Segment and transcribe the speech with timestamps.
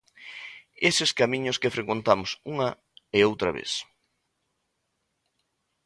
[0.89, 2.69] Eses camiños que frecuentamos unha
[3.17, 3.71] e outra vez.